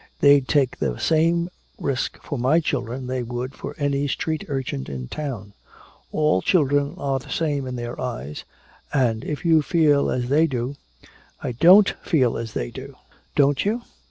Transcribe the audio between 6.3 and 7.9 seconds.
children are the same in